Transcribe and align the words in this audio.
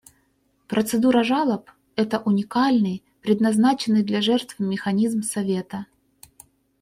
Процедура 0.67 1.23
жалоб— 1.23 1.69
это 1.95 2.21
уникальный 2.25 3.03
предназначенный 3.21 4.01
для 4.01 4.19
жертв 4.19 4.57
механизм 4.57 5.21
Совета. 5.21 5.85